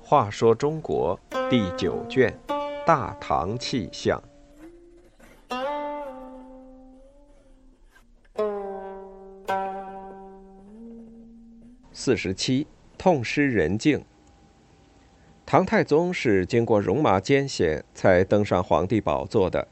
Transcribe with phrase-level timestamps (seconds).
[0.00, 2.34] 话说中国第九卷
[2.86, 4.18] 《大唐气象》
[11.92, 12.66] 四十七，
[12.96, 14.02] 痛失人境。
[15.44, 19.68] 唐太宗是经过戎马艰险才登上皇帝宝座的，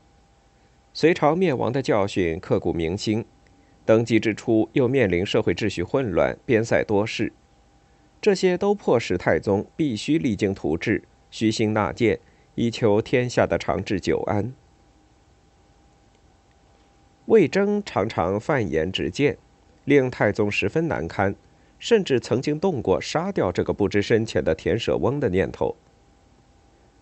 [0.97, 3.23] 隋朝灭亡的教训刻骨铭心，
[3.85, 7.35] 登基之初又面临社会秩序混乱、边塞多事。
[8.19, 12.19] 这些都迫使太宗必须励精图治、虚心纳谏，
[12.55, 14.55] 以求天下的长治久安。
[17.27, 19.37] 魏征常常犯言直谏，
[19.85, 21.35] 令太宗十分难堪，
[21.79, 25.77] 甚至曾经动过杀掉这个不知深浅的田舍翁的念头。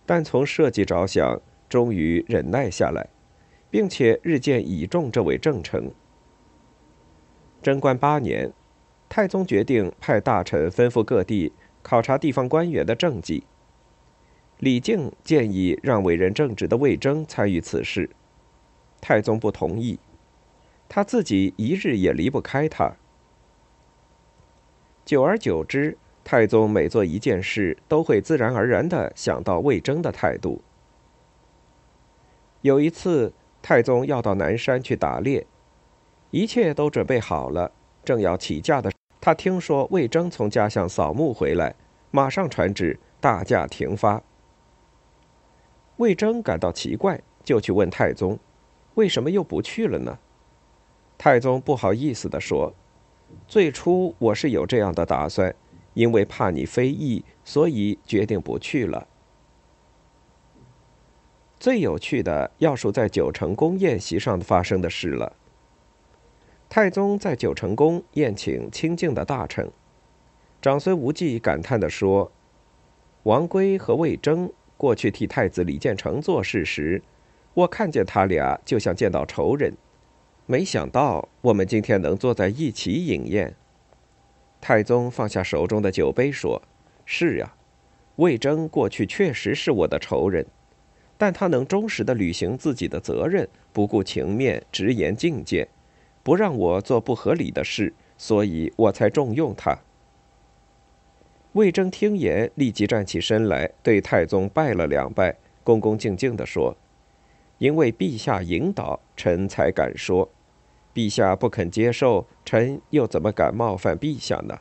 [0.05, 3.07] 但从社稷着想，终于忍耐下来，
[3.75, 5.91] 并且日渐倚重这位正臣。
[7.61, 8.53] 贞观八年。
[9.09, 11.51] 太宗决定派大臣吩咐各地
[11.83, 13.43] 考察地方官员的政绩。
[14.59, 18.09] 李靖建议让委任正直的魏征参与此事，
[19.01, 19.99] 太宗不同意，
[20.87, 22.93] 他自己一日也离不开他。
[25.03, 30.61] 久而久之，太宗每做一件事，都会自然而然地想到魏征的态度。
[32.61, 33.33] 有一次，
[33.67, 35.43] 太宗要到南山去打猎，
[36.29, 37.71] 一切都准备好了，
[38.03, 38.91] 正要起驾的。
[39.19, 41.73] 他听说魏征从家乡扫墓回来，
[42.11, 44.21] 马上传旨大驾停发。
[45.97, 48.37] 魏征感到奇怪，就去问太宗
[48.93, 50.19] ：“为什么又不去了呢？”
[51.17, 52.71] 太宗不好意思地说
[53.49, 55.55] ：“最初我是有这样的打算，
[55.95, 59.07] 因为怕你非议，所以决定不去了。”
[61.65, 65.33] 最有趣的要数在九成宫宴席上发生的事了。
[66.69, 69.71] 太宗在九成宫宴请清静的大臣，
[70.61, 72.31] 长孙无忌感叹地说
[73.23, 77.01] ：“王圭和魏征过去替太子李建成做事时，
[77.55, 79.73] 我看见他俩就像见到仇人，
[80.45, 83.55] 没想到我们今天能坐在一起饮宴。”
[84.61, 86.61] 太宗放下手中的酒杯说
[87.05, 87.55] ：“是呀，
[88.17, 90.45] 魏征过去确实是我的仇人，
[91.17, 95.67] 但他能忠实的履行自己的责任，不顾情面，直言进谏。”
[96.23, 99.77] 不让我做不合理的事，所以我才重用他。
[101.51, 106.75] 魏征听言，立即站起身来，对太宗拜了两拜，恭恭敬敬地说
[107.59, 110.27] ：“因为陛下引导，臣才敢说。
[110.95, 114.57] 陛下不肯接受，臣又怎么敢冒犯陛下呢？”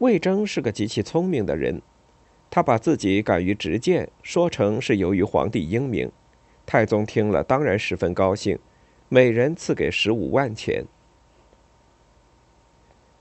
[0.00, 1.80] 魏征是个极其聪明的人，
[2.54, 6.12] 他把自己敢于直谏说成是由于皇帝英明。
[6.66, 8.58] 太宗听了，当然十分高兴。
[9.08, 10.84] 每人赐给十五万钱。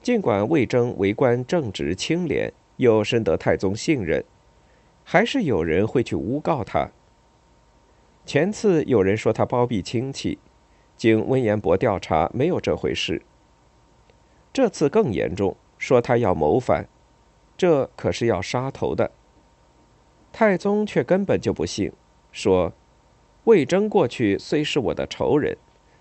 [0.02, 4.22] 尽管魏征为官正直清廉，又深得太宗信任，
[5.06, 6.90] 还是有人会去诬告他。
[8.25, 10.40] 前次有人说他包庇亲戚，
[10.97, 13.22] 经温彦博调查，没有这回事。
[14.52, 16.90] 这次更严重，说他要谋反，
[17.56, 19.09] 这可是要杀头的。
[20.31, 21.92] 太宗却根本就不信，
[22.31, 22.74] 说
[23.44, 25.58] 魏征过去虽是我的仇人。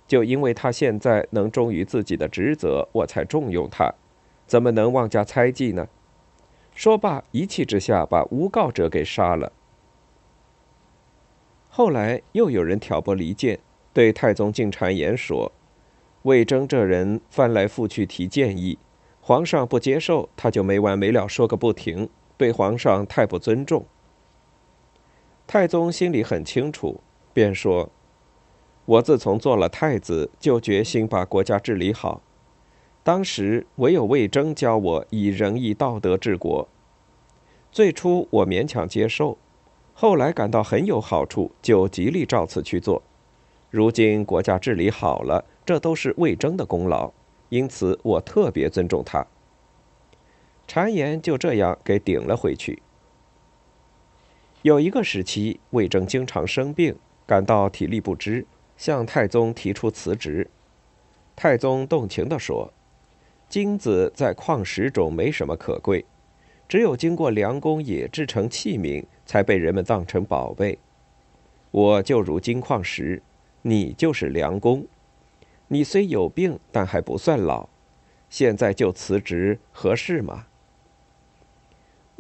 [0.07, 3.95] 就因为他现在能忠于自己的职责，我才重用他，
[4.45, 5.87] 怎么能妄加猜忌呢？
[6.75, 9.53] 说罢，一气之下把诬告者给杀了。
[11.69, 13.61] 后来又有人挑拨离间，
[13.93, 15.53] 对太宗进谗言说
[16.23, 18.79] ：“魏征这人翻来覆去提建议，
[19.21, 23.87] 皇上不接受，他就没完没了说个不停，对皇上太不尊重。”
[25.53, 27.01] 太宗心里很清楚，
[27.35, 27.91] 便说。
[28.85, 32.23] 我自从做了太子，就决心把国家治理好。
[33.03, 36.69] 当时唯有魏征教我以仁义道德治国。
[37.73, 39.39] 最初我勉强接受，
[39.93, 43.03] 后来感到很有好处，就极力照此去做。
[43.71, 47.11] 如今国家治理好了，这都是魏征的功劳，
[47.49, 49.27] 因此我特别尊重他。
[50.69, 52.81] 谗言就这样给顶了回去。
[54.63, 56.95] 有一个时期，魏征经常生病，
[57.27, 58.47] 感到体力不支。
[58.77, 60.49] 向太宗提出辞职，
[61.37, 62.73] 太宗动情地说
[63.47, 66.07] ：“金子在矿石中没什么可贵，
[66.67, 70.79] 只有经过良工冶制成器皿，才被人们当成宝贝。
[71.71, 73.23] 我就如金矿石，
[73.61, 74.87] 你就是良工。
[75.69, 77.69] 你虽有病，但还不算老。
[78.31, 80.47] 现在就辞职，合适吗？”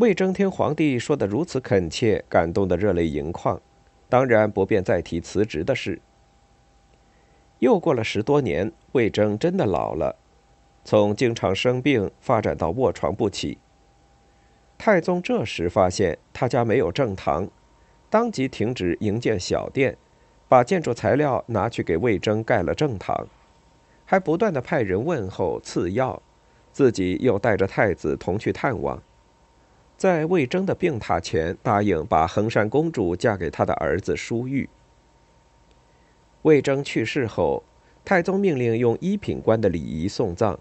[0.01, 3.61] 魏征听皇帝说的如此恳切，感动得热泪盈眶，
[4.09, 6.01] 当然不便再提辞职的事。
[7.59, 10.17] 又过了十多年，魏征真的老了，
[10.87, 13.59] 从经常生病发展到卧床不起。
[14.79, 17.47] 太宗这时发现他家没有正堂，
[18.09, 19.99] 当即停止营建小殿，
[20.49, 23.27] 把建筑材料拿去给魏征盖了正堂，
[24.07, 26.23] 还不断的派人问候赐药，
[26.73, 29.03] 自己又带着太子同去探望。
[30.01, 34.67] 在魏征的病榻前，答应把衡山公主嫁给他的儿子舒玉。
[36.41, 37.63] 魏征去世后，
[38.03, 40.59] 太宗命令用一品官的礼仪送葬。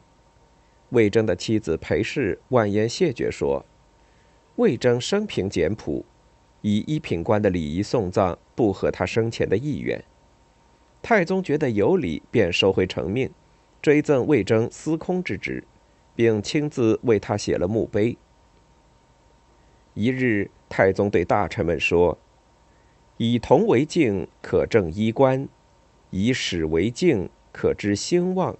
[0.89, 3.65] 魏征的妻子裴氏婉言谢绝说
[4.59, 6.03] ：“魏征生平简朴，
[6.59, 10.03] 以一品官的礼仪送葬不合他生前的意愿。”
[11.01, 13.31] 太宗觉得有理，便收回成命，
[13.81, 15.63] 追赠魏征司空之职，
[16.13, 18.18] 并亲自为他写了墓碑。
[19.94, 22.18] 一日，太宗对大臣们说
[23.18, 25.47] ：“以铜为镜，可正衣冠。”
[26.12, 28.56] 以史为镜，可知兴旺；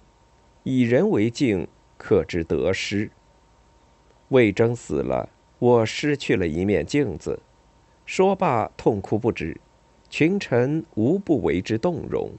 [0.62, 1.66] 以人为镜，
[1.98, 3.10] 可知得失。
[4.28, 5.28] 魏征死了，
[5.58, 7.40] 我失去了一面镜子。
[8.06, 9.60] 说罢，痛哭不止。
[10.08, 12.32] 群臣无不为之动容。